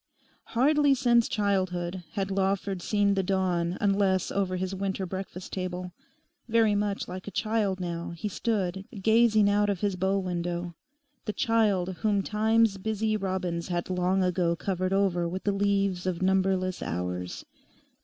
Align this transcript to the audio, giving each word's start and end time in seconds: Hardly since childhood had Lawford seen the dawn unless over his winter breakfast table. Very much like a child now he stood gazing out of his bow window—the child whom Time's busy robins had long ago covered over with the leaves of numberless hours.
Hardly 0.57 0.95
since 0.95 1.29
childhood 1.29 2.03
had 2.13 2.31
Lawford 2.31 2.81
seen 2.81 3.13
the 3.13 3.21
dawn 3.21 3.77
unless 3.79 4.31
over 4.31 4.55
his 4.55 4.73
winter 4.73 5.05
breakfast 5.05 5.53
table. 5.53 5.91
Very 6.47 6.73
much 6.73 7.07
like 7.07 7.27
a 7.27 7.29
child 7.29 7.79
now 7.79 8.09
he 8.09 8.27
stood 8.27 8.83
gazing 9.03 9.47
out 9.47 9.69
of 9.69 9.81
his 9.81 9.95
bow 9.95 10.17
window—the 10.17 11.33
child 11.33 11.97
whom 11.97 12.23
Time's 12.23 12.79
busy 12.79 13.15
robins 13.15 13.67
had 13.67 13.91
long 13.91 14.23
ago 14.23 14.55
covered 14.55 14.91
over 14.91 15.29
with 15.29 15.43
the 15.43 15.51
leaves 15.51 16.07
of 16.07 16.19
numberless 16.19 16.81
hours. 16.81 17.45